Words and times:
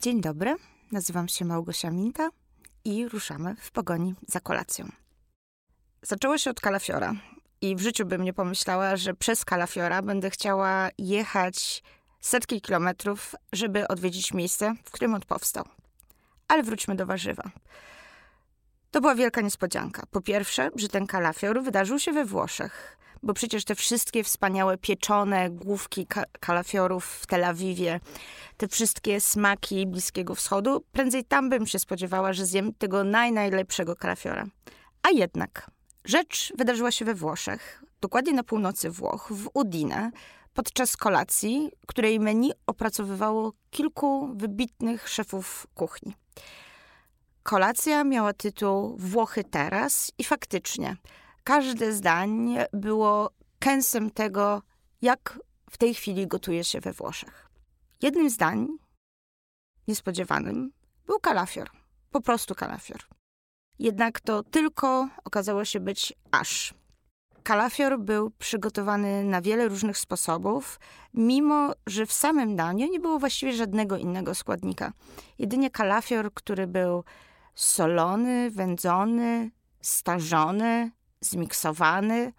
Dzień 0.00 0.20
dobry, 0.20 0.56
nazywam 0.92 1.28
się 1.28 1.44
Małgosia 1.44 1.90
Minta 1.90 2.28
i 2.84 3.08
ruszamy 3.08 3.56
w 3.60 3.70
pogoni 3.70 4.14
za 4.28 4.40
kolacją. 4.40 4.88
Zaczęło 6.02 6.38
się 6.38 6.50
od 6.50 6.60
kalafiora 6.60 7.14
i 7.60 7.76
w 7.76 7.80
życiu 7.80 8.06
bym 8.06 8.24
nie 8.24 8.32
pomyślała, 8.32 8.96
że 8.96 9.14
przez 9.14 9.44
kalafiora 9.44 10.02
będę 10.02 10.30
chciała 10.30 10.88
jechać 10.98 11.82
setki 12.20 12.60
kilometrów, 12.60 13.34
żeby 13.52 13.88
odwiedzić 13.88 14.34
miejsce, 14.34 14.74
w 14.84 14.90
którym 14.90 15.14
on 15.14 15.20
powstał. 15.20 15.64
Ale 16.48 16.62
wróćmy 16.62 16.94
do 16.94 17.06
warzywa. 17.06 17.50
To 18.90 19.00
była 19.00 19.14
wielka 19.14 19.40
niespodzianka. 19.40 20.02
Po 20.10 20.20
pierwsze, 20.20 20.70
że 20.76 20.88
ten 20.88 21.06
kalafior 21.06 21.62
wydarzył 21.62 21.98
się 21.98 22.12
we 22.12 22.24
Włoszech, 22.24 22.96
bo 23.22 23.34
przecież 23.34 23.64
te 23.64 23.74
wszystkie 23.74 24.24
wspaniałe 24.24 24.78
pieczone 24.78 25.50
główki 25.50 26.06
ka 26.06 26.24
kalafiorów 26.40 27.04
w 27.04 27.26
Tel 27.26 27.44
Awiwie, 27.44 28.00
te 28.56 28.68
wszystkie 28.68 29.20
smaki 29.20 29.86
Bliskiego 29.86 30.34
Wschodu, 30.34 30.84
prędzej 30.92 31.24
tam 31.24 31.50
bym 31.50 31.66
się 31.66 31.78
spodziewała, 31.78 32.32
że 32.32 32.46
zjem 32.46 32.74
tego 32.74 33.04
naj, 33.04 33.32
najlepszego 33.32 33.96
kalafiora. 33.96 34.46
A 35.02 35.10
jednak 35.10 35.70
rzecz 36.04 36.52
wydarzyła 36.58 36.90
się 36.90 37.04
we 37.04 37.14
Włoszech, 37.14 37.84
dokładnie 38.00 38.32
na 38.32 38.42
północy 38.42 38.90
Włoch, 38.90 39.28
w 39.32 39.50
Udine, 39.54 40.10
podczas 40.54 40.96
kolacji, 40.96 41.70
której 41.86 42.20
menu 42.20 42.52
opracowywało 42.66 43.52
kilku 43.70 44.34
wybitnych 44.34 45.08
szefów 45.08 45.66
kuchni. 45.74 46.14
Kolacja 47.42 48.04
miała 48.04 48.32
tytuł 48.32 48.96
Włochy 48.98 49.44
teraz 49.44 50.12
i 50.18 50.24
faktycznie 50.24 50.96
każde 51.50 51.92
zdań 51.92 52.56
było 52.72 53.30
kęsem 53.58 54.10
tego, 54.10 54.62
jak 55.02 55.40
w 55.70 55.78
tej 55.78 55.94
chwili 55.94 56.26
gotuje 56.26 56.64
się 56.64 56.80
we 56.80 56.92
Włoszech. 56.92 57.48
Jednym 58.02 58.30
zdań, 58.30 58.68
niespodziewanym, 59.88 60.72
był 61.06 61.20
kalafior. 61.20 61.70
Po 62.10 62.20
prostu 62.20 62.54
kalafior. 62.54 63.00
Jednak 63.78 64.20
to 64.20 64.42
tylko 64.42 65.08
okazało 65.24 65.64
się 65.64 65.80
być 65.80 66.12
aż. 66.30 66.74
Kalafior 67.42 67.98
był 67.98 68.30
przygotowany 68.30 69.24
na 69.24 69.42
wiele 69.42 69.68
różnych 69.68 69.98
sposobów, 69.98 70.80
mimo 71.14 71.72
że 71.86 72.06
w 72.06 72.12
samym 72.12 72.56
daniu 72.56 72.90
nie 72.90 73.00
było 73.00 73.18
właściwie 73.18 73.52
żadnego 73.52 73.96
innego 73.96 74.34
składnika. 74.34 74.92
Jedynie 75.38 75.70
kalafior, 75.70 76.34
który 76.34 76.66
był 76.66 77.04
solony, 77.54 78.50
wędzony, 78.50 79.50
starzony, 79.80 80.90
zmiksowany, 81.20 82.32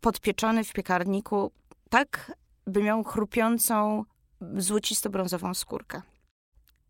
podpieczony 0.00 0.64
w 0.64 0.72
piekarniku, 0.72 1.52
tak 1.90 2.32
by 2.66 2.82
miał 2.82 3.04
chrupiącą, 3.04 4.04
złocisto-brązową 4.40 5.54
skórkę. 5.54 6.02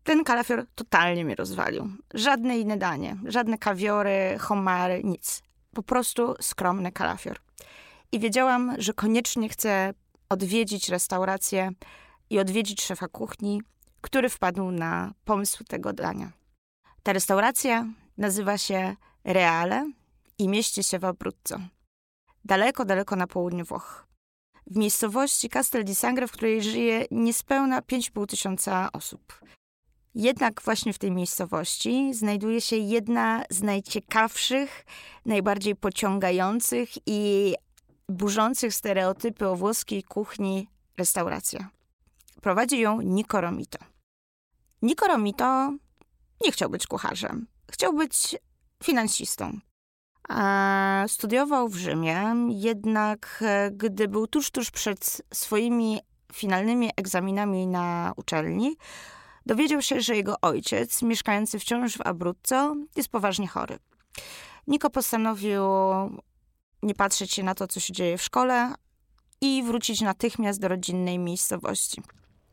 Ten 0.03 0.23
kalafior 0.23 0.65
totalnie 0.75 1.25
mnie 1.25 1.35
rozwalił. 1.35 1.89
Żadne 2.13 2.59
inne 2.59 2.77
danie, 2.77 3.17
żadne 3.25 3.57
kawiory, 3.57 4.37
homary, 4.39 5.01
nic. 5.03 5.41
Po 5.73 5.83
prostu 5.83 6.35
skromny 6.41 6.91
kalafior. 6.91 7.39
I 8.11 8.19
wiedziałam, 8.19 8.75
że 8.77 8.93
koniecznie 8.93 9.49
chcę 9.49 9.93
odwiedzić 10.29 10.89
restaurację 10.89 11.71
i 12.29 12.39
odwiedzić 12.39 12.83
szefa 12.83 13.07
kuchni, 13.07 13.61
który 14.01 14.29
wpadł 14.29 14.71
na 14.71 15.13
pomysł 15.25 15.63
tego 15.63 15.93
dania. 15.93 16.31
Ta 17.03 17.13
restauracja 17.13 17.85
nazywa 18.17 18.57
się 18.57 18.95
Reale 19.23 19.91
i 20.39 20.49
mieści 20.49 20.83
się 20.83 20.99
w 20.99 21.05
Abruzzo. 21.05 21.59
Daleko, 22.45 22.85
daleko 22.85 23.15
na 23.15 23.27
południu 23.27 23.65
Włoch. 23.65 24.07
W 24.67 24.77
miejscowości 24.77 25.49
Castel 25.49 25.83
di 25.83 25.95
Sangre, 25.95 26.27
w 26.27 26.31
której 26.31 26.61
żyje 26.61 27.05
niespełna 27.11 27.81
5,5 27.81 28.25
tysiąca 28.25 28.89
osób. 28.93 29.41
Jednak 30.15 30.61
właśnie 30.61 30.93
w 30.93 30.97
tej 30.97 31.11
miejscowości 31.11 32.13
znajduje 32.13 32.61
się 32.61 32.75
jedna 32.75 33.43
z 33.49 33.61
najciekawszych, 33.61 34.85
najbardziej 35.25 35.75
pociągających 35.75 36.89
i 37.05 37.53
burzących 38.09 38.73
stereotypy 38.73 39.47
o 39.47 39.55
włoskiej 39.55 40.03
kuchni 40.03 40.69
restauracja. 40.97 41.69
Prowadzi 42.41 42.79
ją 42.79 43.01
Nico 43.01 43.41
Romito. 43.41 43.79
Nico 44.81 45.07
Romito 45.07 45.73
nie 46.45 46.51
chciał 46.51 46.69
być 46.69 46.87
kucharzem. 46.87 47.47
Chciał 47.71 47.93
być 47.93 48.35
finansistą. 48.83 49.59
Studiował 51.07 51.69
w 51.69 51.75
Rzymie, 51.75 52.33
jednak 52.49 53.43
e, 53.45 53.71
gdy 53.71 54.07
był 54.07 54.27
tuż, 54.27 54.51
tuż 54.51 54.71
przed 54.71 55.21
swoimi 55.33 55.99
finalnymi 56.33 56.89
egzaminami 56.97 57.67
na 57.67 58.13
uczelni, 58.15 58.75
dowiedział 59.45 59.81
się, 59.81 60.01
że 60.01 60.15
jego 60.15 60.35
ojciec, 60.41 61.01
mieszkający 61.01 61.59
wciąż 61.59 61.97
w 61.97 62.07
Abruzzo, 62.07 62.75
jest 62.95 63.09
poważnie 63.09 63.47
chory. 63.47 63.79
Niko 64.67 64.89
postanowił 64.89 65.61
nie 66.83 66.95
patrzeć 66.95 67.33
się 67.33 67.43
na 67.43 67.55
to, 67.55 67.67
co 67.67 67.79
się 67.79 67.93
dzieje 67.93 68.17
w 68.17 68.23
szkole 68.23 68.73
i 69.41 69.63
wrócić 69.63 70.01
natychmiast 70.01 70.59
do 70.59 70.67
rodzinnej 70.67 71.19
miejscowości. 71.19 72.01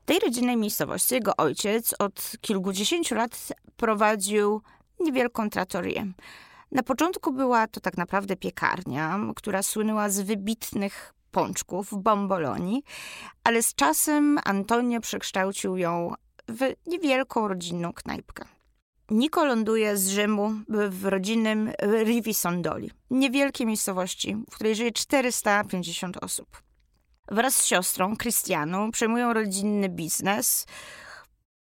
W 0.03 0.05
tej 0.05 0.19
rodzinnej 0.19 0.57
miejscowości 0.57 1.15
jego 1.15 1.37
ojciec 1.37 1.95
od 1.99 2.33
kilkudziesięciu 2.41 3.15
lat 3.15 3.53
prowadził 3.77 4.63
niewielką 5.01 5.51
tratorię. 5.51 6.13
Na 6.73 6.83
początku 6.83 7.33
była 7.33 7.67
to 7.67 7.81
tak 7.81 7.97
naprawdę 7.97 8.37
piekarnia, 8.37 9.21
która 9.37 9.63
słynęła 9.63 10.09
z 10.11 10.21
wybitnych 10.21 11.15
pączków, 11.31 12.03
bomboloni, 12.03 12.83
ale 13.45 13.63
z 13.63 13.75
czasem 13.75 14.39
Antonio 14.45 15.01
przekształcił 15.01 15.77
ją 15.77 16.15
w 16.49 16.73
niewielką 16.87 17.49
rodzinną 17.49 17.93
knajpkę. 17.93 18.45
Niko 19.11 19.45
ląduje 19.45 19.97
z 19.97 20.09
Rzymu 20.09 20.53
w 20.91 21.05
rodzinnym 21.05 21.73
Rivi 22.05 22.35
Sondoli, 22.35 22.91
niewielkiej 23.11 23.67
miejscowości, 23.67 24.37
w 24.51 24.55
której 24.55 24.75
żyje 24.75 24.93
450 24.93 26.17
osób. 26.17 26.63
Wraz 27.29 27.55
z 27.55 27.65
siostrą, 27.65 28.17
Krystianą, 28.17 28.91
przejmują 28.91 29.33
rodzinny 29.33 29.89
biznes, 29.89 30.67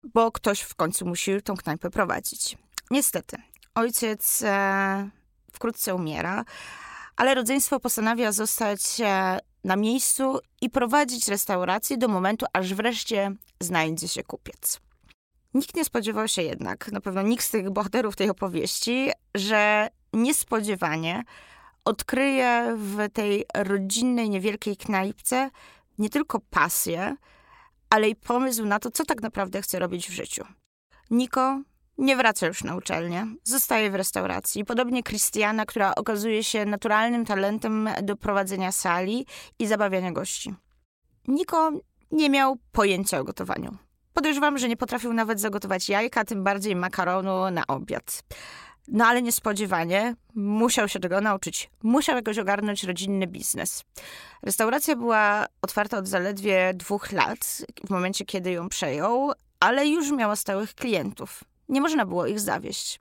bo 0.04 0.32
ktoś 0.32 0.60
w 0.60 0.74
końcu 0.74 1.06
musi 1.06 1.42
tą 1.42 1.56
knajpę 1.56 1.90
prowadzić. 1.90 2.58
Niestety, 2.90 3.36
ojciec 3.74 4.42
e, 4.42 5.10
wkrótce 5.52 5.94
umiera, 5.94 6.44
ale 7.16 7.34
rodzeństwo 7.34 7.80
postanawia 7.80 8.32
zostać 8.32 9.00
e, 9.00 9.38
na 9.64 9.76
miejscu 9.76 10.38
i 10.60 10.70
prowadzić 10.70 11.28
restaurację 11.28 11.98
do 11.98 12.08
momentu, 12.08 12.46
aż 12.52 12.74
wreszcie 12.74 13.32
znajdzie 13.60 14.08
się 14.08 14.22
kupiec. 14.22 14.80
Nikt 15.54 15.76
nie 15.76 15.84
spodziewał 15.84 16.28
się 16.28 16.42
jednak, 16.42 16.92
na 16.92 17.00
pewno 17.00 17.22
nikt 17.22 17.44
z 17.44 17.50
tych 17.50 17.70
bohaterów 17.70 18.16
tej 18.16 18.30
opowieści, 18.30 19.10
że 19.34 19.88
niespodziewanie 20.12 21.24
odkryje 21.84 22.76
w 22.76 23.12
tej 23.12 23.44
rodzinnej, 23.54 24.30
niewielkiej 24.30 24.76
knajpce 24.76 25.50
nie 25.98 26.10
tylko 26.10 26.40
pasję, 26.40 27.16
ale 27.90 28.08
i 28.08 28.16
pomysł 28.16 28.64
na 28.64 28.78
to, 28.78 28.90
co 28.90 29.04
tak 29.04 29.22
naprawdę 29.22 29.62
chce 29.62 29.78
robić 29.78 30.08
w 30.08 30.12
życiu. 30.12 30.44
Niko 31.10 31.60
nie 31.98 32.16
wraca 32.16 32.46
już 32.46 32.64
na 32.64 32.76
uczelnię, 32.76 33.26
zostaje 33.44 33.90
w 33.90 33.94
restauracji. 33.94 34.64
Podobnie 34.64 35.02
Krystiana, 35.02 35.66
która 35.66 35.94
okazuje 35.94 36.44
się 36.44 36.64
naturalnym 36.64 37.24
talentem 37.24 37.88
do 38.02 38.16
prowadzenia 38.16 38.72
sali 38.72 39.26
i 39.58 39.66
zabawiania 39.66 40.12
gości. 40.12 40.54
Niko 41.28 41.72
nie 42.10 42.30
miał 42.30 42.56
pojęcia 42.72 43.18
o 43.18 43.24
gotowaniu. 43.24 43.76
Podejrzewam, 44.14 44.58
że 44.58 44.68
nie 44.68 44.76
potrafił 44.76 45.12
nawet 45.12 45.40
zagotować 45.40 45.88
jajka, 45.88 46.24
tym 46.24 46.44
bardziej 46.44 46.76
makaronu 46.76 47.50
na 47.50 47.66
obiad. 47.66 48.22
No 48.88 49.06
ale 49.06 49.22
niespodziewanie 49.22 50.14
musiał 50.34 50.88
się 50.88 51.00
tego 51.00 51.20
nauczyć. 51.20 51.70
Musiał 51.82 52.16
jakoś 52.16 52.38
ogarnąć 52.38 52.84
rodzinny 52.84 53.26
biznes. 53.26 53.84
Restauracja 54.42 54.96
była 54.96 55.46
otwarta 55.62 55.98
od 55.98 56.08
zaledwie 56.08 56.74
dwóch 56.74 57.12
lat, 57.12 57.62
w 57.86 57.90
momencie 57.90 58.24
kiedy 58.24 58.50
ją 58.50 58.68
przejął, 58.68 59.32
ale 59.60 59.86
już 59.86 60.10
miała 60.10 60.36
stałych 60.36 60.74
klientów. 60.74 61.44
Nie 61.68 61.80
można 61.80 62.06
było 62.06 62.26
ich 62.26 62.40
zawieść. 62.40 63.00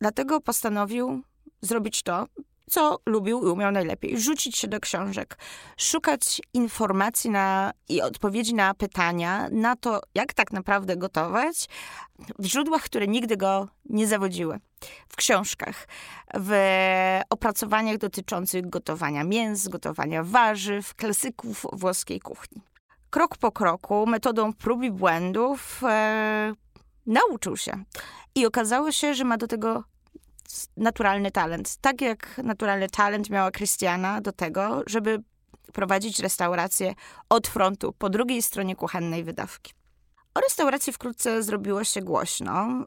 Dlatego 0.00 0.40
postanowił 0.40 1.22
zrobić 1.62 2.02
to, 2.02 2.26
co 2.70 2.98
lubił 3.06 3.42
i 3.42 3.50
umiał 3.50 3.72
najlepiej. 3.72 4.20
Rzucić 4.20 4.56
się 4.56 4.68
do 4.68 4.80
książek, 4.80 5.38
szukać 5.76 6.40
informacji 6.54 7.30
na, 7.30 7.72
i 7.88 8.02
odpowiedzi 8.02 8.54
na 8.54 8.74
pytania, 8.74 9.48
na 9.52 9.76
to, 9.76 10.00
jak 10.14 10.32
tak 10.32 10.52
naprawdę 10.52 10.96
gotować, 10.96 11.68
w 12.38 12.44
źródłach, 12.44 12.82
które 12.82 13.06
nigdy 13.06 13.36
go 13.36 13.68
nie 13.84 14.06
zawodziły. 14.06 14.60
W 15.08 15.16
książkach, 15.16 15.88
w 16.34 16.52
opracowaniach 17.30 17.98
dotyczących 17.98 18.70
gotowania 18.70 19.24
mięs, 19.24 19.68
gotowania 19.68 20.24
warzyw, 20.24 20.94
klasyków 20.94 21.66
włoskiej 21.72 22.20
kuchni. 22.20 22.62
Krok 23.10 23.36
po 23.36 23.52
kroku, 23.52 24.06
metodą 24.06 24.52
prób 24.52 24.82
i 24.82 24.90
błędów, 24.90 25.82
e, 25.84 26.52
nauczył 27.10 27.56
się. 27.56 27.84
I 28.34 28.46
okazało 28.46 28.92
się, 28.92 29.14
że 29.14 29.24
ma 29.24 29.36
do 29.36 29.46
tego 29.46 29.84
naturalny 30.76 31.30
talent. 31.30 31.76
Tak 31.76 32.00
jak 32.00 32.40
naturalny 32.44 32.88
talent 32.88 33.30
miała 33.30 33.50
Krystiana 33.50 34.20
do 34.20 34.32
tego, 34.32 34.82
żeby 34.86 35.22
prowadzić 35.72 36.20
restaurację 36.20 36.94
od 37.28 37.48
frontu, 37.48 37.92
po 37.92 38.10
drugiej 38.10 38.42
stronie 38.42 38.76
kuchennej 38.76 39.24
wydawki. 39.24 39.72
O 40.34 40.40
restauracji 40.40 40.92
wkrótce 40.92 41.42
zrobiło 41.42 41.84
się 41.84 42.02
głośno. 42.02 42.84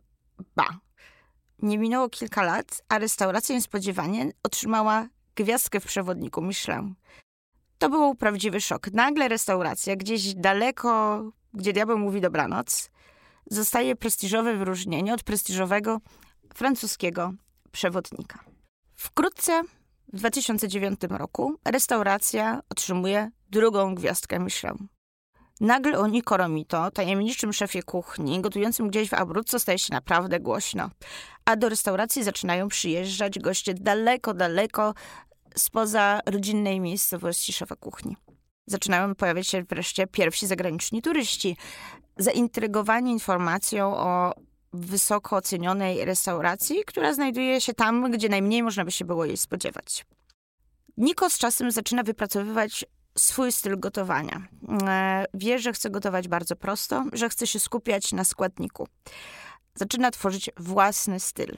Ba. 0.56 0.80
Nie 1.60 1.78
minęło 1.78 2.10
kilka 2.10 2.44
lat, 2.44 2.82
a 2.90 3.00
restauracja 3.00 3.56
niespodziewanie 3.56 4.32
otrzymała 4.44 5.08
gwiazdkę 5.36 5.80
w 5.80 5.86
przewodniku 5.86 6.42
Michelin. 6.42 6.96
To 7.78 7.90
był 7.90 8.16
prawdziwy 8.16 8.62
szok. 8.62 8.92
Nagle 8.94 9.28
restauracja 9.28 9.96
gdzieś 9.96 10.34
daleko, 10.34 11.24
gdzie 11.54 11.74
diabeł 11.74 11.98
mówi 11.98 12.22
dobranoc, 12.22 12.90
zostaje 13.50 13.96
prestiżowe 13.96 14.58
wyróżnienie 14.58 15.14
od 15.14 15.24
prestiżowego 15.24 16.00
francuskiego 16.54 17.34
przewodnika. 17.72 18.40
Wkrótce, 18.96 19.62
w 20.14 20.18
2009 20.18 21.00
roku, 21.10 21.56
restauracja 21.66 22.62
otrzymuje 22.70 23.32
drugą 23.50 23.96
gwiazdkę 23.96 24.40
Michelin. 24.40 24.88
Nagle 25.62 26.00
o 26.00 26.08
Nico 26.08 26.38
Romito, 26.38 26.92
tajemniczym 26.92 27.54
szefie 27.54 27.84
kuchni, 27.84 28.42
gotującym 28.42 28.90
gdzieś 28.90 29.10
w 29.10 29.14
Abruzzo, 29.14 29.60
staje 29.60 29.80
się 29.80 29.94
naprawdę 29.94 30.40
głośno. 30.40 30.90
A 31.46 31.56
do 31.56 31.70
restauracji 31.70 32.24
zaczynają 32.24 32.68
przyjeżdżać 32.68 33.40
goście 33.40 33.74
daleko, 33.74 34.34
daleko 34.34 34.94
spoza 35.56 36.20
rodzinnej 36.26 36.80
miejscowości 36.80 37.54
szefa 37.54 37.76
kuchni. 37.76 38.18
Zaczynają 38.68 39.16
pojawiać 39.16 39.48
się 39.48 39.64
wreszcie 39.64 40.08
pierwsi 40.08 40.48
zagraniczni 40.48 41.02
turyści, 41.02 41.58
zaintrygowani 42.18 43.12
informacją 43.12 43.98
o 43.98 44.34
wysoko 44.74 45.36
ocenionej 45.36 46.06
restauracji, 46.06 46.84
która 46.86 47.14
znajduje 47.14 47.62
się 47.62 47.74
tam, 47.74 48.12
gdzie 48.12 48.30
najmniej 48.30 48.64
można 48.64 48.86
by 48.86 48.92
się 48.92 49.06
było 49.06 49.26
jej 49.26 49.38
spodziewać. 49.38 50.06
Niko 50.98 51.30
z 51.30 51.38
czasem 51.38 51.72
zaczyna 51.72 52.04
wypracowywać 52.04 52.86
swój 53.18 53.52
styl 53.52 53.80
gotowania. 53.80 54.42
E, 54.88 55.26
wie, 55.34 55.60
że 55.60 55.74
chce 55.74 55.90
gotować 55.90 56.28
bardzo 56.28 56.56
prosto, 56.56 57.06
że 57.14 57.30
chce 57.30 57.48
się 57.48 57.60
skupiać 57.60 58.12
na 58.12 58.24
składniku. 58.24 58.88
Zaczyna 59.76 60.12
tworzyć 60.12 60.50
własny 60.58 61.20
styl. 61.20 61.58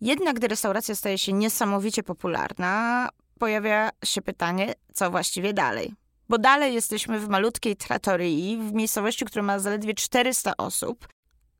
Jednak 0.00 0.36
gdy 0.36 0.48
restauracja 0.48 0.94
staje 0.94 1.18
się 1.18 1.32
niesamowicie 1.32 2.02
popularna, 2.02 3.08
pojawia 3.38 3.90
się 4.04 4.22
pytanie, 4.22 4.74
co 4.94 5.10
właściwie 5.10 5.52
dalej. 5.52 5.94
Bo 6.32 6.38
dalej 6.38 6.74
jesteśmy 6.74 7.20
w 7.20 7.28
malutkiej 7.28 7.76
tratorii, 7.76 8.58
w 8.58 8.72
miejscowości, 8.72 9.24
która 9.24 9.42
ma 9.42 9.58
zaledwie 9.58 9.94
400 9.94 10.56
osób, 10.56 11.08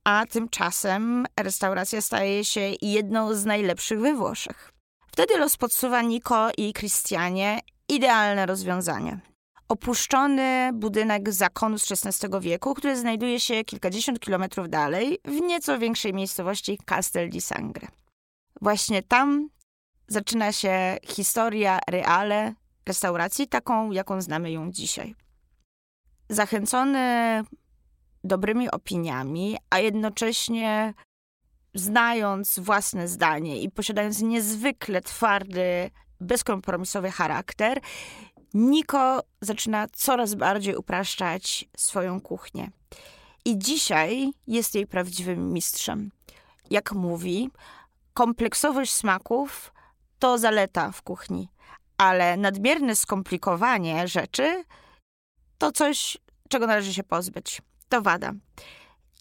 a 0.05 0.25
tymczasem 0.31 1.27
restauracja 1.41 2.01
staje 2.01 2.45
się 2.45 2.73
jedną 2.83 3.35
z 3.35 3.45
najlepszych 3.45 4.01
we 4.01 4.15
Włoszech. 4.15 4.73
Wtedy 5.07 5.39
los 5.39 5.57
podsuwa 5.57 6.03
Niko 6.03 6.51
i 6.59 6.73
Christianie 6.73 7.61
idealne 7.89 8.47
rozwiązanie. 8.47 9.21
Opuszczony 9.69 10.71
budynek 10.75 11.33
zakonu 11.33 11.79
z 11.79 11.93
XVI 11.93 12.41
wieku, 12.41 12.75
który 12.75 12.97
znajduje 12.97 13.41
się 13.41 13.65
kilkadziesiąt 13.65 14.21
kilometrów 14.21 14.69
dalej, 14.69 15.19
w 15.25 15.41
nieco 15.41 15.79
większej 15.79 16.15
miejscowości 16.15 16.79
Castel 16.87 17.31
di 17.31 17.41
Sangre. 17.41 17.89
Właśnie 18.61 19.03
tam 19.03 19.49
zaczyna 20.09 20.53
się 20.53 20.97
historia 21.07 21.79
reale 21.89 22.55
restauracji, 22.87 23.49
taką 23.49 23.91
jaką 23.91 24.21
znamy 24.21 24.51
ją 24.51 24.73
dzisiaj. 24.73 25.15
Zachęcony 26.29 27.45
dobrymi 28.25 28.71
opiniami, 28.71 29.57
a 29.71 29.79
jednocześnie 29.79 30.95
znając 31.75 32.59
własne 32.59 33.09
zdanie 33.09 33.63
i 33.63 33.71
posiadając 33.71 34.21
niezwykle 34.21 35.01
twardy, 35.01 35.91
bezkompromisowy 36.21 37.11
charakter, 37.11 37.81
Niko 38.55 39.23
zaczyna 39.41 39.87
coraz 39.93 40.35
bardziej 40.35 40.77
upraszczać 40.77 41.69
swoją 41.77 42.21
kuchnię. 42.21 42.71
I 43.45 43.59
dzisiaj 43.59 44.33
jest 44.47 44.75
jej 44.75 44.87
prawdziwym 44.87 45.53
mistrzem. 45.53 46.11
Jak 46.71 46.93
mówi, 46.93 47.51
kompleksowość 48.15 48.93
smaków 48.93 49.73
to 50.19 50.39
zaleta 50.39 50.93
w 50.93 51.03
kuchni, 51.03 51.49
ale 51.99 52.37
nadmierne 52.37 52.97
skomplikowanie 52.97 54.09
rzeczy 54.09 54.65
to 55.59 55.73
coś, 55.73 56.19
czego 56.49 56.67
należy 56.67 56.95
się 56.95 57.03
pozbyć. 57.03 57.63
To 57.89 58.03
wada. 58.03 58.33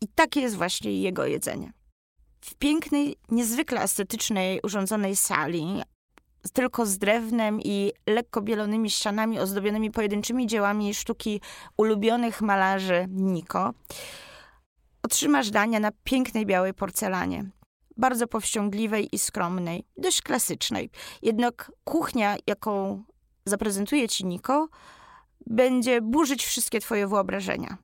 I 0.01 0.07
takie 0.07 0.41
jest 0.41 0.55
właśnie 0.55 1.01
jego 1.01 1.25
jedzenie. 1.25 1.73
W 2.41 2.55
pięknej, 2.55 3.15
niezwykle 3.29 3.81
estetycznej, 3.81 4.59
urządzonej 4.63 5.15
sali, 5.15 5.81
tylko 6.53 6.85
z 6.85 6.97
drewnem 6.97 7.61
i 7.61 7.91
lekko 8.07 8.41
bielonymi 8.41 8.89
ścianami 8.89 9.39
ozdobionymi 9.39 9.91
pojedynczymi 9.91 10.47
dziełami 10.47 10.93
sztuki 10.93 11.41
ulubionych 11.77 12.41
malarzy 12.41 13.05
Niko, 13.09 13.73
otrzymasz 15.03 15.49
dania 15.49 15.79
na 15.79 15.91
pięknej 16.03 16.45
białej 16.45 16.73
porcelanie. 16.73 17.49
Bardzo 18.01 18.27
powściągliwej 18.27 19.15
i 19.15 19.19
skromnej, 19.19 19.83
dość 19.97 20.21
klasycznej. 20.21 20.89
Jednak 21.21 21.71
kuchnia, 21.83 22.35
jaką 22.47 23.03
zaprezentuje 23.45 24.09
ci 24.09 24.25
Niko, 24.25 24.67
będzie 25.45 26.01
burzyć 26.01 26.45
wszystkie 26.45 26.79
twoje 26.79 27.07
wyobrażenia. 27.07 27.77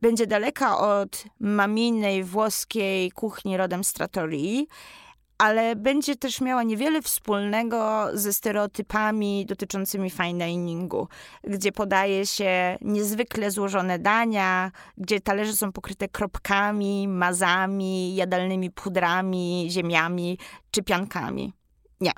Będzie 0.00 0.26
daleka 0.26 0.78
od 0.78 1.24
maminej 1.40 2.24
włoskiej 2.24 3.10
kuchni 3.10 3.56
rodem 3.56 3.84
z 3.84 3.92
Trattorii, 3.92 4.68
ale 5.42 5.76
będzie 5.76 6.16
też 6.16 6.40
miała 6.40 6.62
niewiele 6.62 7.02
wspólnego 7.02 8.08
ze 8.14 8.32
stereotypami 8.32 9.46
dotyczącymi 9.46 10.10
fine 10.10 10.46
diningu, 10.46 11.08
gdzie 11.44 11.72
podaje 11.72 12.26
się 12.26 12.78
niezwykle 12.80 13.50
złożone 13.50 13.98
dania, 13.98 14.72
gdzie 14.96 15.20
talerze 15.20 15.52
są 15.52 15.72
pokryte 15.72 16.08
kropkami, 16.08 17.08
mazami, 17.08 18.14
jadalnymi 18.14 18.70
pudrami, 18.70 19.68
ziemiami 19.70 20.38
czy 20.70 20.82
piankami. 20.82 21.52
Nie. 22.00 22.12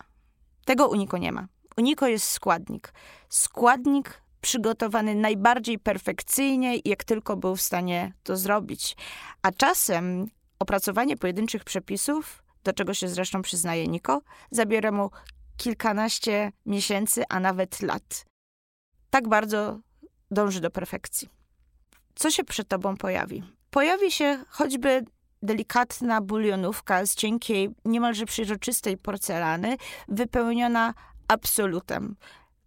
Tego 0.65 0.89
Uniko 0.89 1.19
nie 1.19 1.33
ma. 1.33 1.47
Uniko 1.77 2.07
jest 2.07 2.29
składnik. 2.29 2.93
Składnik 3.29 4.23
przygotowany 4.41 5.15
najbardziej 5.15 5.79
perfekcyjnie, 5.79 6.79
jak 6.85 7.05
tylko 7.05 7.37
był 7.37 7.57
w 7.57 7.63
stanie 7.63 8.13
to 8.23 8.37
zrobić. 8.37 8.97
A 9.43 9.53
czasem 9.53 10.27
opracowanie 10.59 11.17
pojedynczych 11.17 11.65
przepisów 11.65 12.44
do 12.65 12.73
czego 12.73 12.95
się 12.95 13.09
zresztą 13.09 13.43
przyznaje 13.43 13.89
Niko, 13.89 14.23
zabiera 14.51 14.93
mu 14.93 15.11
kilkanaście 15.57 16.53
miesięcy, 16.67 17.25
a 17.29 17.41
nawet 17.41 17.83
lat. 17.83 18.25
Tak 19.11 19.29
bardzo 19.29 19.79
dąży 20.31 20.61
do 20.61 20.71
perfekcji. 20.71 21.29
Co 22.15 22.31
się 22.31 22.45
przed 22.45 22.69
tobą 22.69 22.97
pojawi? 22.97 23.43
Pojawi 23.71 24.11
się 24.11 24.45
choćby 24.49 25.05
delikatna 25.43 26.21
bulionówka 26.21 27.07
z 27.07 27.15
cienkiej, 27.15 27.71
niemalże 27.85 28.27
przejrzystej 28.27 28.97
porcelany, 28.97 29.77
wypełniona 30.09 30.95
absolutem. 31.29 32.17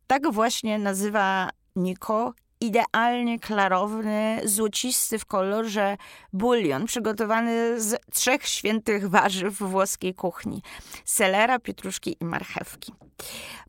Tak 0.07 0.31
właśnie 0.33 0.79
nazywa 0.79 1.49
Niko 1.75 2.33
idealnie 2.61 3.39
klarowny, 3.39 4.41
złocisty 4.45 5.19
w 5.19 5.25
kolorze 5.25 5.97
bulion, 6.33 6.85
przygotowany 6.85 7.81
z 7.81 8.01
trzech 8.13 8.47
świętych 8.47 9.09
warzyw 9.09 9.57
włoskiej 9.57 10.13
kuchni: 10.13 10.61
selera, 11.05 11.59
pietruszki 11.59 12.17
i 12.19 12.25
marchewki. 12.25 12.93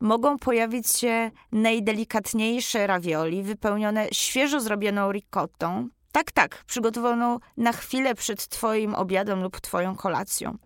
Mogą 0.00 0.38
pojawić 0.38 0.88
się 0.88 1.30
najdelikatniejsze 1.52 2.86
ravioli, 2.86 3.42
wypełnione 3.42 4.08
świeżo 4.12 4.60
zrobioną 4.60 5.12
ricottą, 5.12 5.88
tak, 6.12 6.32
tak, 6.32 6.64
przygotowaną 6.64 7.38
na 7.56 7.72
chwilę 7.72 8.14
przed 8.14 8.48
Twoim 8.48 8.94
obiadem 8.94 9.42
lub 9.42 9.60
Twoją 9.60 9.96
kolacją. 9.96 10.56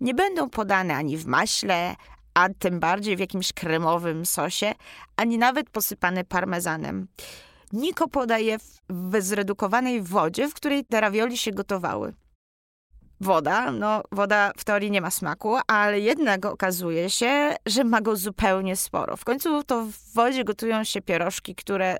Nie 0.00 0.14
będą 0.14 0.50
podane 0.50 0.96
ani 0.96 1.16
w 1.16 1.26
maśle, 1.26 1.96
a 2.34 2.48
tym 2.58 2.80
bardziej 2.80 3.16
w 3.16 3.20
jakimś 3.20 3.52
kremowym 3.52 4.26
sosie, 4.26 4.74
ani 5.16 5.38
nawet 5.38 5.70
posypane 5.70 6.24
parmezanem. 6.24 7.06
Niko 7.72 8.08
podaje 8.08 8.58
w 8.88 9.22
zredukowanej 9.22 10.02
wodzie, 10.02 10.48
w 10.48 10.54
której 10.54 10.84
te 10.84 11.00
ravioli 11.00 11.36
się 11.36 11.50
gotowały. 11.50 12.14
Woda, 13.20 13.70
no 13.72 14.02
woda 14.12 14.52
w 14.56 14.64
teorii 14.64 14.90
nie 14.90 15.00
ma 15.00 15.10
smaku, 15.10 15.56
ale 15.66 16.00
jednak 16.00 16.46
okazuje 16.46 17.10
się, 17.10 17.56
że 17.66 17.84
ma 17.84 18.00
go 18.00 18.16
zupełnie 18.16 18.76
sporo. 18.76 19.16
W 19.16 19.24
końcu 19.24 19.64
to 19.64 19.84
w 19.84 20.14
wodzie 20.14 20.44
gotują 20.44 20.84
się 20.84 21.02
pierożki, 21.02 21.54
które 21.54 21.96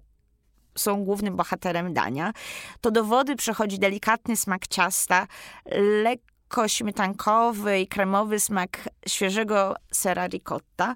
są 0.78 1.04
głównym 1.04 1.36
bohaterem 1.36 1.94
dania. 1.94 2.32
To 2.80 2.90
do 2.90 3.04
wody 3.04 3.36
przechodzi 3.36 3.78
delikatny 3.78 4.36
smak 4.36 4.66
ciasta, 4.66 5.26
lekko 6.02 6.68
śmietankowy 6.68 7.80
i 7.80 7.86
kremowy 7.86 8.40
smak 8.40 8.88
świeżego 9.06 9.74
sera 9.92 10.26
ricotta. 10.26 10.94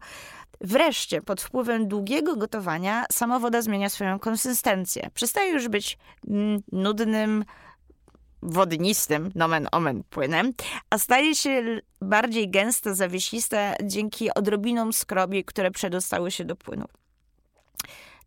Wreszcie, 0.65 1.23
pod 1.23 1.43
wpływem 1.43 1.89
długiego 1.89 2.37
gotowania, 2.37 3.05
sama 3.13 3.39
woda 3.39 3.63
zmienia 3.63 3.89
swoją 3.89 4.19
konsystencję. 4.19 5.11
Przestaje 5.15 5.53
już 5.53 5.69
być 5.69 5.99
nudnym, 6.73 7.45
wodnistym, 8.43 9.33
nomen 9.35 9.69
omen 9.73 10.03
płynem, 10.11 10.53
a 10.91 10.99
staje 10.99 11.35
się 11.35 11.81
bardziej 12.01 12.51
gęsta, 12.51 12.95
zawiesista 12.95 13.75
dzięki 13.83 14.35
odrobinom 14.35 14.93
skrobi, 14.93 15.45
które 15.45 15.71
przedostały 15.71 16.31
się 16.31 16.45
do 16.45 16.57
płynu. 16.57 16.87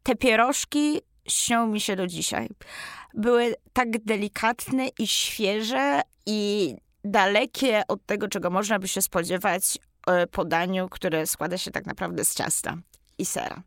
Te 0.03 0.15
pierożki 0.15 1.01
śnią 1.27 1.67
mi 1.67 1.81
się 1.81 1.95
do 1.95 2.07
dzisiaj. 2.07 2.49
Były 3.13 3.55
tak 3.73 4.03
delikatne 4.03 4.87
i 4.99 5.07
świeże 5.07 6.01
i 6.25 6.75
dalekie 7.03 7.83
od 7.87 8.05
tego, 8.05 8.27
czego 8.27 8.49
można 8.49 8.79
by 8.79 8.87
się 8.87 9.01
spodziewać 9.01 9.77
e, 10.07 10.27
po 10.27 10.45
daniu, 10.45 10.89
które 10.89 11.27
składa 11.27 11.57
się 11.57 11.71
tak 11.71 11.85
naprawdę 11.85 12.25
z 12.25 12.35
ciasta 12.35 12.77
i 13.17 13.25
sera. 13.25 13.61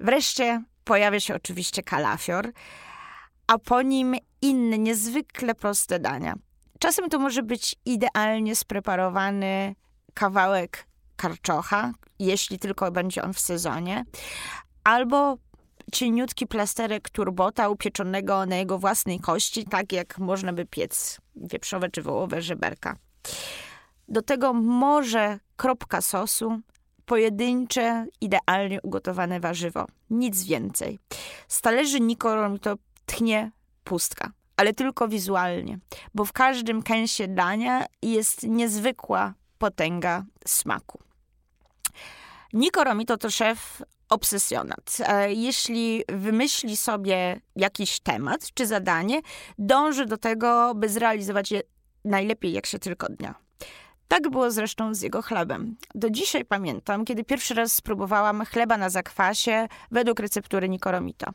Wreszcie 0.00 0.62
pojawia 0.84 1.20
się 1.20 1.34
oczywiście 1.34 1.82
kalafior, 1.82 2.52
a 3.46 3.58
po 3.58 3.82
nim 3.82 4.16
inne, 4.42 4.78
niezwykle 4.78 5.54
proste 5.54 5.98
dania. 5.98 6.34
Czasem 6.78 7.08
to 7.08 7.18
może 7.18 7.42
być 7.42 7.76
idealnie 7.84 8.56
spreparowany 8.56 9.74
kawałek 10.14 10.86
karczocha, 11.16 11.92
jeśli 12.18 12.58
tylko 12.58 12.90
będzie 12.90 13.22
on 13.22 13.34
w 13.34 13.40
sezonie, 13.40 14.04
albo 14.84 15.38
cieniutki 15.92 16.46
plasterek 16.46 17.10
turbota 17.10 17.68
upieczonego 17.68 18.46
na 18.46 18.56
jego 18.56 18.78
własnej 18.78 19.20
kości, 19.20 19.64
tak 19.64 19.92
jak 19.92 20.18
można 20.18 20.52
by 20.52 20.66
piec 20.66 21.20
wieprzowe 21.36 21.90
czy 21.90 22.02
wołowe 22.02 22.42
żeberka. 22.42 22.96
Do 24.08 24.22
tego 24.22 24.52
może 24.52 25.38
kropka 25.56 26.00
sosu, 26.00 26.60
pojedyncze, 27.06 28.06
idealnie 28.20 28.82
ugotowane 28.82 29.40
warzywo. 29.40 29.86
Nic 30.10 30.44
więcej. 30.44 30.98
Z 31.48 31.60
talerzy 31.60 32.00
Nikoro 32.00 32.48
mi 32.48 32.60
to 32.60 32.74
tchnie 33.06 33.50
pustka, 33.84 34.32
ale 34.56 34.74
tylko 34.74 35.08
wizualnie, 35.08 35.78
bo 36.14 36.24
w 36.24 36.32
każdym 36.32 36.82
kęsie 36.82 37.28
dania 37.28 37.86
jest 38.02 38.42
niezwykła 38.42 39.34
potęga 39.58 40.24
smaku. 40.46 40.98
Niko 42.52 42.84
Romito 42.84 43.16
to 43.16 43.30
szef 43.30 43.82
obsesjonat. 44.08 44.98
E, 45.06 45.32
jeśli 45.32 46.02
wymyśli 46.08 46.76
sobie 46.76 47.40
jakiś 47.56 48.00
temat 48.00 48.40
czy 48.54 48.66
zadanie, 48.66 49.20
dąży 49.58 50.06
do 50.06 50.16
tego, 50.16 50.74
by 50.74 50.88
zrealizować 50.88 51.50
je 51.50 51.62
najlepiej 52.04 52.52
jak 52.52 52.66
się 52.66 52.78
tylko 52.78 53.08
dnia. 53.08 53.43
Tak 54.08 54.30
było 54.30 54.50
zresztą 54.50 54.94
z 54.94 55.02
jego 55.02 55.22
chlebem. 55.22 55.76
Do 55.94 56.10
dzisiaj 56.10 56.44
pamiętam, 56.44 57.04
kiedy 57.04 57.24
pierwszy 57.24 57.54
raz 57.54 57.72
spróbowałam 57.72 58.44
chleba 58.44 58.76
na 58.76 58.90
zakwasie 58.90 59.68
według 59.90 60.20
receptury 60.20 60.68
Nikoromito. 60.68 61.26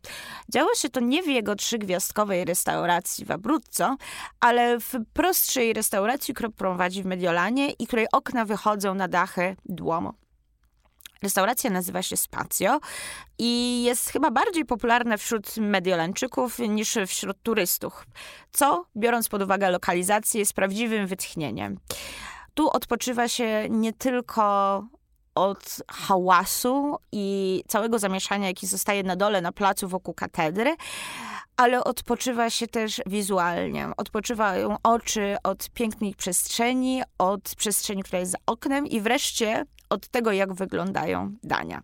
Działo 0.50 0.76
się 0.76 0.90
to 0.90 1.00
nie 1.00 1.24
w 1.24 1.28
jego 1.28 1.56
trzygwiazdkowej 1.56 2.46
restauracji 2.46 3.26
w 3.26 3.32
Abruzzo, 3.32 3.96
ale 4.40 4.80
w 4.80 4.94
prostszej 5.14 5.74
restauracji, 5.74 6.34
którą 6.34 6.52
prowadzi 6.52 7.04
w 7.04 7.06
Mediolanie 7.06 7.72
i 7.72 7.88
której 7.88 8.08
okna 8.12 8.46
wychodzą 8.46 8.96
na 8.96 9.08
dachy 9.08 9.56
Duomo. 9.66 10.14
Restauracja 11.24 11.70
nazywa 11.70 12.02
się 12.02 12.18
Spazio 12.18 12.80
i 13.38 13.84
jest 13.84 14.10
chyba 14.10 14.32
bardziej 14.32 14.66
popularna 14.66 15.18
wśród 15.18 15.58
Mediolanczyków 15.58 16.60
niż 16.60 16.98
wśród 17.08 17.38
turystów, 17.44 18.06
co, 18.52 18.86
biorąc 18.98 19.30
pod 19.30 19.42
uwagę 19.42 19.72
lokalizację, 19.72 20.40
jest 20.40 20.54
prawdziwym 20.54 21.08
wytchnieniem. 21.08 21.80
Tu 22.54 22.70
odpoczywa 22.70 23.28
się 23.28 23.68
nie 23.70 23.94
tylko 23.94 24.84
od 25.36 25.78
hałasu 25.92 26.98
i 27.12 27.64
całego 27.68 28.00
zamieszania, 28.00 28.48
jaki 28.48 28.68
zostaje 28.68 29.04
na 29.04 29.16
dole, 29.16 29.42
na 29.42 29.52
placu 29.52 29.88
wokół 29.88 30.14
katedry, 30.14 30.76
ale 31.58 31.84
odpoczywa 31.84 32.50
się 32.50 32.68
też 32.68 33.02
wizualnie. 33.06 33.88
Odpoczywają 33.98 34.76
oczy 34.84 35.36
od 35.44 35.70
pięknej 35.70 36.16
przestrzeni, 36.16 37.02
od 37.18 37.56
przestrzeni, 37.58 38.04
która 38.04 38.20
jest 38.20 38.32
za 38.32 38.38
oknem 38.46 38.88
i 38.88 39.02
wreszcie 39.02 39.66
od 39.90 40.08
tego, 40.08 40.32
jak 40.32 40.54
wyglądają 40.54 41.36
dania. 41.44 41.82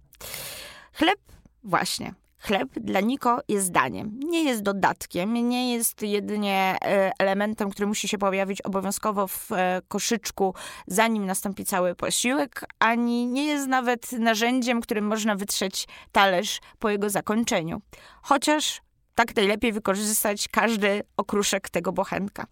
Chleb, 0.94 1.20
właśnie, 1.64 2.14
Chleb 2.46 2.70
dla 2.74 3.00
Niko 3.00 3.40
jest 3.48 3.72
daniem, 3.72 4.20
nie 4.20 4.44
jest 4.44 4.62
dodatkiem, 4.62 5.34
nie 5.34 5.74
jest 5.74 6.02
jedynie 6.02 6.78
e, 6.82 7.12
elementem, 7.20 7.70
który 7.70 7.88
musi 7.88 8.08
się 8.08 8.18
pojawić 8.18 8.62
obowiązkowo 8.62 9.28
w 9.28 9.52
e, 9.52 9.82
koszyczku, 9.88 10.56
zanim 10.88 11.25
nastąpi 11.25 11.66
cały 11.66 11.96
posiłek, 11.96 12.66
ani 12.80 13.28
nie 13.28 13.46
jest 13.46 13.68
nawet 13.68 14.12
narzędziem, 14.12 14.82
którym 14.82 15.08
można 15.08 15.36
wytrzeć 15.36 15.88
talerz 16.12 16.60
po 16.80 16.90
jego 16.90 17.10
zakończeniu. 17.10 17.82
Chociaż 18.22 18.82
tak 19.16 19.36
najlepiej 19.36 19.74
wykorzystać 19.74 20.48
każdy 20.48 21.04
okruszek 21.18 21.70
tego 21.70 21.92
bochenka. 21.92 22.46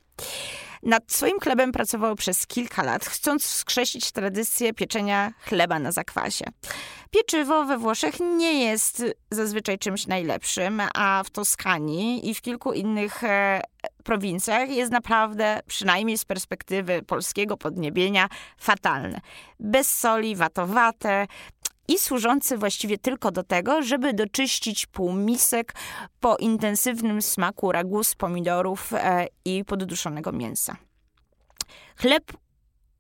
Nad 0.84 1.12
swoim 1.12 1.40
chlebem 1.40 1.72
pracował 1.72 2.16
przez 2.16 2.48
kilka 2.48 2.84
lat, 2.84 3.06
chcąc 3.06 3.44
wskrzesić 3.44 4.12
tradycję 4.12 4.74
pieczenia 4.74 5.34
chleba 5.40 5.80
na 5.80 5.92
zakwasie. 5.92 6.46
Pieczywo 7.12 7.66
we 7.66 7.78
Włoszech 7.78 8.20
nie 8.20 8.64
jest 8.66 9.04
zazwyczaj 9.32 9.78
czymś 9.80 10.08
najlepszym, 10.08 10.82
a 10.96 11.24
w 11.26 11.30
Toskanii 11.30 12.30
i 12.30 12.36
w 12.36 12.42
kilku 12.42 12.74
innych 12.74 13.24
e, 13.24 13.62
prowincjach 14.04 14.70
jest 14.70 14.92
naprawdę, 14.92 15.60
przynajmniej 15.68 16.18
z 16.18 16.26
perspektywy 16.26 17.02
polskiego 17.02 17.58
podniebienia, 17.58 18.30
fatalne. 18.58 19.22
Bez 19.60 20.00
soli, 20.00 20.36
watowate, 20.36 21.28
i 21.88 21.98
służący 21.98 22.58
właściwie 22.58 22.98
tylko 22.98 23.32
do 23.32 23.44
tego, 23.44 23.82
żeby 23.82 24.14
doczyścić 24.14 24.86
półmisek 24.86 25.74
po 26.20 26.38
intensywnym 26.38 27.22
smaku 27.22 27.72
ragu 27.72 28.04
z 28.04 28.16
pomidorów 28.16 28.94
e, 28.94 29.28
i 29.46 29.66
podduszonego 29.66 30.32
mięsa. 30.32 30.78
Chleb 31.96 32.34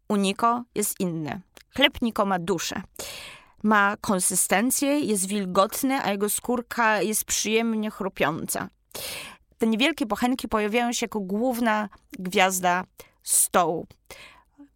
u 0.07 0.15
Niko 0.15 0.63
jest 0.75 0.99
inny. 0.99 1.41
Chleb 1.75 2.01
Niko 2.01 2.25
ma 2.25 2.39
duszę. 2.39 2.81
Ma 3.63 3.97
konsystencję, 4.01 4.99
jest 4.99 5.27
wilgotny, 5.27 6.01
a 6.03 6.11
jego 6.11 6.29
skórka 6.29 7.01
jest 7.01 7.25
przyjemnie 7.25 7.91
chrupiąca. 7.91 8.69
Te 9.57 9.67
niewielkie 9.67 10.05
bochenki 10.05 10.47
pojawiają 10.47 10.93
się 10.93 11.03
jako 11.03 11.19
główna 11.19 11.89
gwiazda 12.19 12.83
stołu 13.23 13.87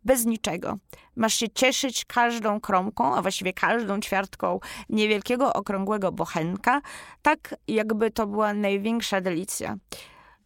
bez 0.08 0.26
niczego. 0.26 0.78
Masz 1.16 1.34
się 1.34 1.50
cieszyć 1.50 2.06
każdą 2.06 2.60
kromką, 2.62 3.16
a 3.16 3.22
właściwie 3.22 3.54
każdą 3.54 4.00
ćwiartką 4.00 4.60
niewielkiego, 4.90 5.54
okrągłego 5.54 6.12
bochenka, 6.12 6.82
tak 7.22 7.56
jakby 7.68 8.12
to 8.12 8.28
była 8.28 8.54
największa 8.54 9.22
delicja. 9.22 9.78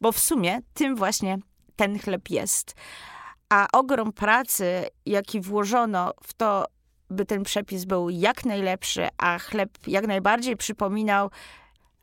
Bo 0.02 0.12
w 0.12 0.20
sumie 0.20 0.60
tym 0.74 0.96
właśnie 0.96 1.38
ten 1.76 2.00
chleb 2.00 2.30
jest. 2.30 2.76
A 3.50 3.68
ogrom 3.74 4.14
pracy, 4.14 4.86
jaki 5.06 5.42
włożono 5.42 6.14
w 6.24 6.34
to, 6.34 6.66
by 7.10 7.26
ten 7.26 7.44
przepis 7.44 7.86
był 7.86 8.10
jak 8.10 8.46
najlepszy, 8.46 9.08
a 9.18 9.40
chleb 9.40 9.70
jak 9.88 10.08
najbardziej 10.08 10.58
przypominał 10.58 11.30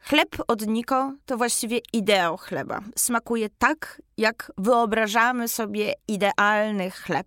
Chleb 0.01 0.37
od 0.49 0.67
Niko 0.67 1.13
to 1.27 1.37
właściwie 1.37 1.81
ideał 1.93 2.37
chleba. 2.37 2.81
Smakuje 2.97 3.49
tak, 3.59 4.03
jak 4.17 4.53
wyobrażamy 4.59 5.49
sobie 5.49 5.95
idealny 6.09 6.91
chleb. 6.91 7.27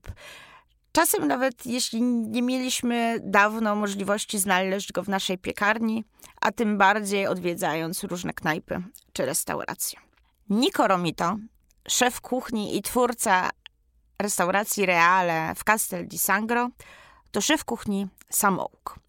Czasem 0.91 1.27
nawet 1.27 1.65
jeśli 1.65 2.01
nie 2.01 2.41
mieliśmy 2.41 3.19
dawno 3.23 3.75
możliwości 3.75 4.39
znaleźć 4.39 4.91
go 4.91 5.03
w 5.03 5.09
naszej 5.09 5.37
piekarni, 5.37 6.03
a 6.41 6.51
tym 6.51 6.77
bardziej 6.77 7.27
odwiedzając 7.27 8.03
różne 8.03 8.33
knajpy 8.33 8.81
czy 9.13 9.25
restauracje. 9.25 9.99
Nico 10.49 10.87
Romito, 10.87 11.37
szef 11.87 12.21
kuchni 12.21 12.77
i 12.77 12.81
twórca 12.81 13.49
restauracji 14.19 14.85
Reale 14.85 15.55
w 15.55 15.63
Castel 15.63 16.07
di 16.07 16.17
Sangro, 16.17 16.69
to 17.31 17.41
szef 17.41 17.65
kuchni 17.65 18.07
samouk. 18.29 18.99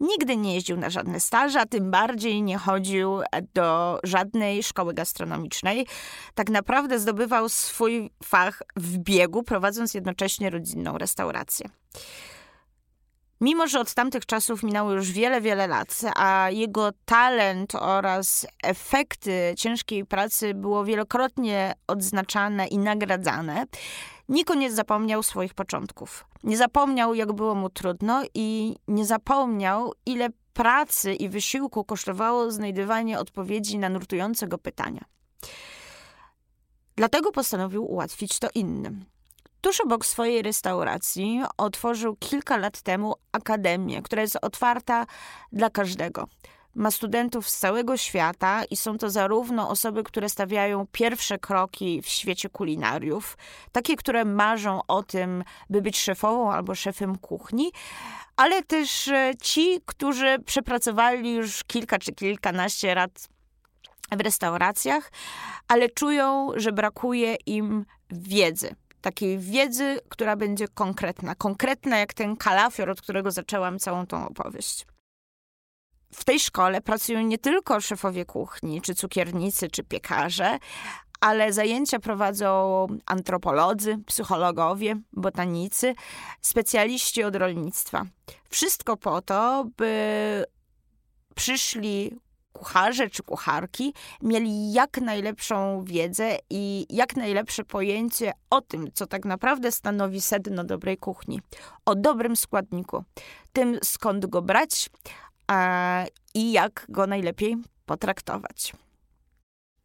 Nigdy 0.00 0.36
nie 0.36 0.54
jeździł 0.54 0.76
na 0.76 0.90
żadne 0.90 1.20
staże, 1.20 1.60
a 1.60 1.66
tym 1.66 1.90
bardziej 1.90 2.42
nie 2.42 2.58
chodził 2.58 3.20
do 3.54 3.98
żadnej 4.04 4.62
szkoły 4.62 4.94
gastronomicznej. 4.94 5.86
Tak 6.34 6.50
naprawdę 6.50 6.98
zdobywał 6.98 7.48
swój 7.48 8.10
fach 8.24 8.62
w 8.76 8.98
biegu, 8.98 9.42
prowadząc 9.42 9.94
jednocześnie 9.94 10.50
rodzinną 10.50 10.98
restaurację. 10.98 11.68
Mimo, 13.40 13.66
że 13.66 13.80
od 13.80 13.94
tamtych 13.94 14.26
czasów 14.26 14.62
minęło 14.62 14.92
już 14.92 15.10
wiele, 15.10 15.40
wiele 15.40 15.66
lat, 15.66 16.00
a 16.16 16.50
jego 16.50 16.90
talent 17.04 17.74
oraz 17.74 18.46
efekty 18.62 19.54
ciężkiej 19.56 20.06
pracy 20.06 20.54
było 20.54 20.84
wielokrotnie 20.84 21.74
odznaczane 21.86 22.66
i 22.66 22.78
nagradzane, 22.78 23.66
Niko 24.32 24.54
nie 24.54 24.72
zapomniał 24.72 25.22
swoich 25.22 25.54
początków. 25.54 26.24
Nie 26.44 26.56
zapomniał, 26.56 27.14
jak 27.14 27.32
było 27.32 27.54
mu 27.54 27.70
trudno 27.70 28.22
i 28.34 28.76
nie 28.88 29.06
zapomniał, 29.06 29.92
ile 30.06 30.28
pracy 30.52 31.14
i 31.14 31.28
wysiłku 31.28 31.84
kosztowało 31.84 32.50
znajdywanie 32.50 33.18
odpowiedzi 33.18 33.78
na 33.78 33.88
nurtujące 33.88 34.48
go 34.48 34.58
pytania. 34.58 35.04
Dlatego 36.96 37.32
postanowił 37.32 37.84
ułatwić 37.84 38.38
to 38.38 38.48
innym. 38.54 39.04
Tuż 39.60 39.80
obok 39.80 40.06
swojej 40.06 40.42
restauracji 40.42 41.42
otworzył 41.56 42.16
kilka 42.16 42.56
lat 42.56 42.82
temu 42.82 43.14
akademię, 43.32 44.02
która 44.02 44.22
jest 44.22 44.38
otwarta 44.42 45.06
dla 45.52 45.70
każdego 45.70 46.28
ma 46.74 46.90
studentów 46.90 47.50
z 47.50 47.58
całego 47.58 47.96
świata 47.96 48.64
i 48.64 48.76
są 48.76 48.98
to 48.98 49.10
zarówno 49.10 49.68
osoby, 49.68 50.02
które 50.02 50.28
stawiają 50.28 50.86
pierwsze 50.92 51.38
kroki 51.38 52.02
w 52.02 52.08
świecie 52.08 52.48
kulinariów, 52.48 53.38
takie, 53.72 53.96
które 53.96 54.24
marzą 54.24 54.80
o 54.88 55.02
tym, 55.02 55.44
by 55.70 55.82
być 55.82 55.98
szefową 55.98 56.52
albo 56.52 56.74
szefem 56.74 57.18
kuchni, 57.18 57.72
ale 58.36 58.62
też 58.62 59.08
e, 59.08 59.32
ci, 59.40 59.80
którzy 59.86 60.38
przepracowali 60.46 61.32
już 61.32 61.64
kilka 61.64 61.98
czy 61.98 62.12
kilkanaście 62.12 62.94
lat 62.94 63.28
w 64.16 64.20
restauracjach, 64.20 65.12
ale 65.68 65.88
czują, 65.88 66.50
że 66.56 66.72
brakuje 66.72 67.36
im 67.46 67.84
wiedzy. 68.10 68.74
Takiej 69.00 69.38
wiedzy, 69.38 70.00
która 70.08 70.36
będzie 70.36 70.68
konkretna. 70.68 71.34
Konkretna 71.34 71.98
jak 71.98 72.14
ten 72.14 72.36
kalafior, 72.36 72.90
od 72.90 73.00
którego 73.00 73.30
zaczęłam 73.30 73.78
całą 73.78 74.06
tą 74.06 74.28
opowieść. 74.28 74.86
W 76.14 76.24
tej 76.24 76.40
szkole 76.40 76.80
pracują 76.80 77.20
nie 77.20 77.38
tylko 77.38 77.80
szefowie 77.80 78.24
kuchni, 78.24 78.80
czy 78.80 78.94
cukiernicy, 78.94 79.70
czy 79.70 79.84
piekarze, 79.84 80.58
ale 81.20 81.52
zajęcia 81.52 81.98
prowadzą 81.98 82.86
antropolodzy, 83.06 83.98
psychologowie, 84.06 84.96
botanicy, 85.12 85.94
specjaliści 86.40 87.24
od 87.24 87.36
rolnictwa. 87.36 88.04
Wszystko 88.48 88.96
po 88.96 89.22
to, 89.22 89.66
by 89.76 90.44
przyszli 91.34 92.16
kucharze 92.52 93.10
czy 93.10 93.22
kucharki 93.22 93.94
mieli 94.22 94.72
jak 94.72 95.00
najlepszą 95.00 95.84
wiedzę 95.84 96.36
i 96.50 96.86
jak 96.90 97.16
najlepsze 97.16 97.64
pojęcie 97.64 98.32
o 98.50 98.60
tym, 98.60 98.88
co 98.94 99.06
tak 99.06 99.24
naprawdę 99.24 99.72
stanowi 99.72 100.20
sedno 100.20 100.64
dobrej 100.64 100.96
kuchni, 100.96 101.40
o 101.86 101.94
dobrym 101.94 102.36
składniku, 102.36 103.04
tym 103.52 103.78
skąd 103.82 104.26
go 104.26 104.42
brać 104.42 104.90
i 106.34 106.52
jak 106.52 106.86
go 106.88 107.06
najlepiej 107.06 107.56
potraktować. 107.86 108.72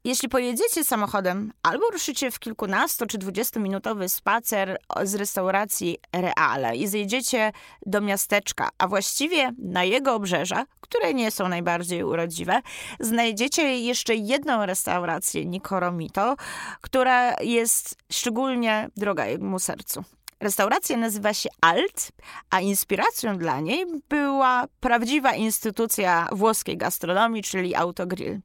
Jeśli 0.04 0.30
pojedziecie 0.30 0.84
samochodem 0.84 1.54
albo 1.64 1.90
ruszycie 1.90 2.32
w 2.32 2.40
kilkunasto 2.40 3.06
czy 3.06 3.18
dwudziestominutowy 3.18 4.10
spacer 4.10 4.78
z 5.04 5.16
restauracji 5.16 5.98
Reale 6.14 6.76
i 6.76 6.88
zjedziecie 6.88 7.52
do 7.86 8.02
miasteczka, 8.02 8.70
a 8.78 8.88
właściwie 8.88 9.52
na 9.58 9.84
jego 9.84 10.14
obrzeża, 10.14 10.66
które 10.82 11.14
nie 11.14 11.32
są 11.32 11.50
najbardziej 11.50 12.04
urodziwe, 12.04 12.62
znajdziecie 13.00 13.80
jeszcze 13.80 14.16
jedną 14.16 14.66
restaurację 14.66 15.46
Nikoromito, 15.46 16.36
która 16.82 17.34
jest 17.42 17.96
szczególnie 18.12 18.90
droga 18.98 19.26
jemu 19.26 19.60
sercu. 19.60 20.04
Restauracja 20.40 20.98
nazywa 20.98 21.34
się 21.34 21.50
Alt, 21.62 22.12
a 22.50 22.60
inspiracją 22.60 23.38
dla 23.38 23.60
niej 23.60 23.86
była 24.10 24.66
prawdziwa 24.80 25.34
instytucja 25.34 26.28
włoskiej 26.32 26.78
gastronomii, 26.78 27.44
czyli 27.44 27.76
Autogrill. 27.76 28.40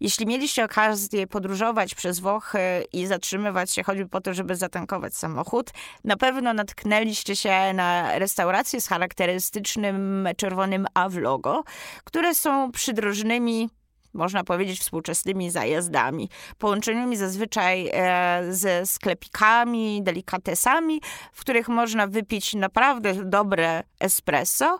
Jeśli 0.00 0.26
mieliście 0.26 0.64
okazję 0.64 1.26
podróżować 1.26 1.94
przez 1.94 2.20
Włochy 2.20 2.58
i 2.92 3.06
zatrzymywać 3.06 3.70
się 3.70 3.82
choćby 3.82 4.08
po 4.08 4.20
to, 4.20 4.34
żeby 4.34 4.56
zatankować 4.56 5.16
samochód, 5.16 5.70
na 6.04 6.16
pewno 6.16 6.54
natknęliście 6.54 7.36
się 7.36 7.72
na 7.74 8.18
restauracje 8.18 8.80
z 8.80 8.88
charakterystycznym 8.88 10.28
czerwonym 10.36 10.86
A 10.94 11.08
w 11.08 11.16
logo, 11.16 11.64
które 12.04 12.34
są 12.34 12.72
przydrożnymi 12.72 13.70
można 14.14 14.44
powiedzieć, 14.44 14.80
współczesnymi 14.80 15.50
zajazdami, 15.50 16.28
połączonymi 16.58 17.16
zazwyczaj 17.16 17.90
e, 17.92 18.44
ze 18.50 18.86
sklepikami, 18.86 20.02
delikatesami, 20.02 21.00
w 21.32 21.40
których 21.40 21.68
można 21.68 22.06
wypić 22.06 22.54
naprawdę 22.54 23.14
dobre 23.24 23.82
espresso 24.00 24.78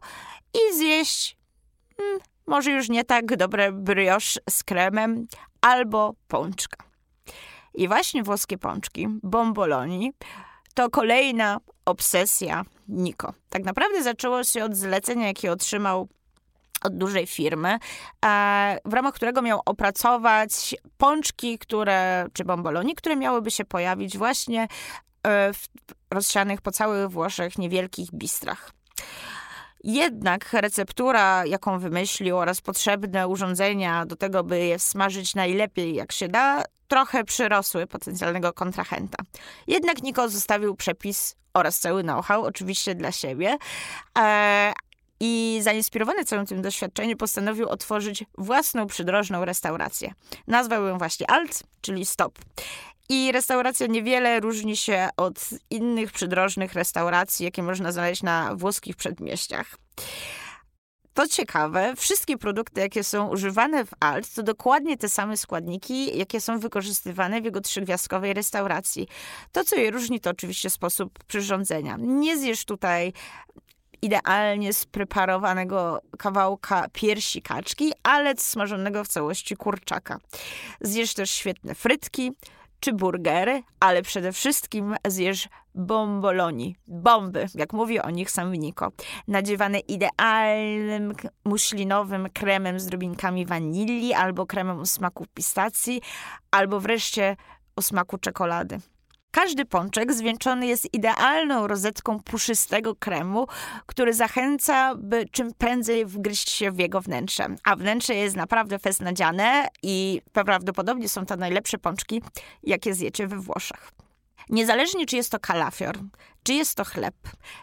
i 0.55 0.77
zjeść 0.77 1.37
hmm, 1.97 2.21
może 2.47 2.71
już 2.71 2.89
nie 2.89 3.05
tak 3.05 3.37
dobre 3.37 3.73
brioche 3.73 4.41
z 4.51 4.65
kremem 4.65 5.27
albo 5.61 6.15
pączka. 6.29 6.85
I 7.75 7.89
właśnie 7.89 8.23
włoskie 8.23 8.59
pączki, 8.59 9.09
bomboloni, 9.23 10.13
to 10.75 10.91
kolejna 10.91 11.59
obsesja 11.85 12.65
Niko. 12.89 13.35
Tak 13.51 13.65
naprawdę 13.65 14.03
zaczęło 14.03 14.45
się 14.45 14.65
od 14.65 14.77
zlecenia, 14.77 15.27
jakie 15.27 15.53
otrzymał 15.53 16.09
od 16.85 16.97
dużej 16.97 17.27
firmy, 17.27 17.79
e, 18.25 18.79
w 18.85 18.93
ramach 18.93 19.15
którego 19.15 19.43
miał 19.43 19.61
opracować 19.67 20.75
pączki, 20.99 21.59
które, 21.59 22.26
czy 22.33 22.45
bomboloni, 22.45 22.95
które 22.95 23.17
miałyby 23.17 23.50
się 23.50 23.65
pojawić 23.65 24.19
właśnie 24.19 24.69
e, 25.26 25.52
w 25.52 25.69
rozsianych 26.11 26.61
po 26.61 26.71
całych 26.73 27.11
Włoszech 27.11 27.59
niewielkich 27.59 28.11
bistrach. 28.13 28.71
Jednak 29.85 30.52
receptura, 30.52 31.47
jaką 31.47 31.78
wymyślił, 31.78 32.37
oraz 32.37 32.61
potrzebne 32.61 33.28
urządzenia 33.28 34.07
do 34.07 34.17
tego, 34.17 34.45
by 34.45 34.59
je 34.59 34.78
smażyć 34.78 35.35
najlepiej 35.35 35.95
jak 35.95 36.13
się 36.13 36.28
da, 36.28 36.65
trochę 36.89 37.25
przyrosły 37.25 37.87
potencjalnego 37.87 38.52
kontrahenta. 38.52 39.25
Jednak 39.67 40.02
Niko 40.02 40.28
zostawił 40.28 40.76
przepis 40.76 41.37
oraz 41.54 41.78
cały 41.78 42.02
know-how, 42.02 42.43
oczywiście 42.43 42.95
dla 42.95 43.13
siebie. 43.13 43.59
I 45.21 45.61
zainspirowany 45.63 46.25
całym 46.25 46.47
tym 46.47 46.63
doświadczeniem 46.63 47.19
postanowił 47.19 47.69
otworzyć 47.69 48.25
własną 48.39 48.87
przydrożną 48.87 49.45
restaurację. 49.45 50.13
Nazwał 50.47 50.87
ją 50.87 50.99
właśnie 50.99 51.30
Alt, 51.30 51.63
czyli 51.80 52.06
Stop. 52.06 52.39
I 53.09 53.33
restauracja 53.33 53.87
niewiele 53.87 54.41
różni 54.41 54.76
się 54.76 55.09
od 55.17 55.50
innych 55.71 56.13
przydrożnych 56.13 56.73
restauracji, 56.73 57.45
jakie 57.45 57.63
można 57.63 57.93
znaleźć 57.93 58.23
na 58.23 58.54
włoskich 58.54 58.97
przedmieściach. 58.97 59.76
To 61.15 61.28
ciekawe, 61.28 61.95
wszystkie 61.97 62.39
produkty, 62.39 62.80
jakie 62.80 63.04
są 63.04 63.28
używane 63.28 63.85
w 63.85 63.91
Alt, 64.00 64.35
to 64.35 64.43
dokładnie 64.43 64.97
te 64.97 65.09
same 65.09 65.37
składniki, 65.37 66.19
jakie 66.19 66.41
są 66.41 66.59
wykorzystywane 66.59 67.41
w 67.41 67.45
jego 67.45 67.61
trzygwiazdkowej 67.61 68.35
restauracji. 68.35 69.09
To, 69.52 69.65
co 69.65 69.76
je 69.76 69.91
różni, 69.91 70.21
to 70.21 70.30
oczywiście 70.30 70.71
sposób 70.71 71.25
przyrządzenia. 71.25 71.97
Nie 71.99 72.39
zjesz 72.39 72.65
tutaj 72.65 73.13
idealnie 74.02 74.73
spreparowanego 74.73 76.00
kawałka 76.19 76.86
piersi 76.93 77.43
kaczki, 77.43 77.93
ale 78.02 78.34
smażonego 78.36 79.04
w 79.04 79.08
całości 79.08 79.56
kurczaka. 79.56 80.19
Zjesz 80.80 81.15
też 81.15 81.30
świetne 81.30 81.75
frytki, 81.75 82.32
czy 82.80 82.93
burgery, 82.93 83.63
ale 83.80 84.02
przede 84.02 84.32
wszystkim 84.32 84.97
zjesz 85.06 85.49
bomboloni, 85.75 86.76
bomby, 86.86 87.47
jak 87.54 87.73
mówi 87.73 88.00
o 88.00 88.10
nich 88.10 88.30
sam 88.30 88.54
Niko, 88.54 88.93
nadziewane 89.28 89.78
idealnym 89.78 91.13
muślinowym 91.45 92.28
kremem 92.34 92.80
z 92.80 92.86
drobinkami 92.86 93.47
wanilii, 93.47 94.15
albo 94.15 94.47
kremem 94.47 94.80
o 94.80 94.86
smaku 94.86 95.26
pistacji, 95.34 96.00
albo 96.50 96.80
wreszcie 96.80 97.36
o 97.76 97.82
smaku 97.82 98.19
czekolady. 98.19 98.80
Każdy 99.30 99.64
pączek 99.64 100.12
zwieńczony 100.12 100.66
jest 100.66 100.95
idealną 100.95 101.66
rozetką 101.66 102.21
puszystego 102.21 102.95
kremu, 102.95 103.47
który 103.86 104.14
zachęca, 104.14 104.95
by 104.95 105.26
czym 105.30 105.54
prędzej 105.54 106.06
wgryźć 106.06 106.50
się 106.50 106.71
w 106.71 106.78
jego 106.78 107.00
wnętrze. 107.00 107.47
A 107.64 107.76
wnętrze 107.76 108.14
jest 108.14 108.36
naprawdę 108.36 108.78
festnadziane 108.78 109.69
i 109.82 110.23
prawdopodobnie 110.32 111.08
są 111.08 111.26
to 111.26 111.36
najlepsze 111.36 111.78
pączki, 111.78 112.23
jakie 112.62 112.95
zjecie 112.95 113.26
we 113.26 113.36
Włoszech. 113.36 113.90
Niezależnie, 114.49 115.06
czy 115.06 115.16
jest 115.16 115.30
to 115.30 115.40
kalafior, 115.40 115.99
czy 116.43 116.54
jest 116.54 116.75
to 116.75 116.84
chleb, 116.84 117.14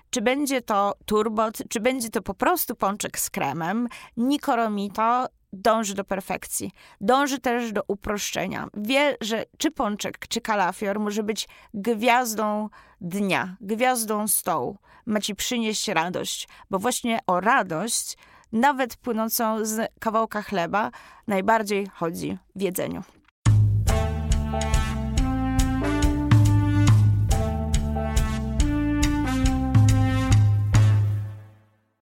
czy 0.10 0.21
będzie 0.21 0.62
to 0.62 0.93
turbot, 1.06 1.58
czy 1.69 1.80
będzie 1.80 2.10
to 2.10 2.21
po 2.21 2.34
prostu 2.34 2.75
pączek 2.75 3.19
z 3.19 3.30
kremem, 3.30 3.88
Nikoromito 4.17 5.25
dąży 5.54 5.94
do 5.94 6.04
perfekcji. 6.04 6.72
Dąży 7.02 7.40
też 7.40 7.72
do 7.72 7.82
uproszczenia. 7.88 8.68
Wie, 8.74 9.18
że 9.22 9.46
czy 9.58 9.72
pączek, 9.72 10.28
czy 10.28 10.42
kalafior 10.42 11.00
może 11.00 11.24
być 11.24 11.48
gwiazdą 11.74 12.70
dnia, 13.02 13.56
gwiazdą 13.62 14.28
stołu. 14.28 14.78
Ma 15.06 15.20
ci 15.20 15.36
przynieść 15.36 15.88
radość, 15.88 16.48
bo 16.70 16.80
właśnie 16.80 17.20
o 17.28 17.40
radość, 17.40 18.18
nawet 18.52 18.96
płynącą 18.96 19.66
z 19.66 19.92
kawałka 20.00 20.42
chleba, 20.42 20.92
najbardziej 21.28 21.88
chodzi 21.94 22.38
w 22.56 22.62
jedzeniu. 22.62 23.04